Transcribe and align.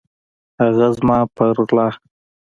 هغه 0.61 0.87
زه 0.95 1.19
په 1.35 1.43
غلا 1.67 1.87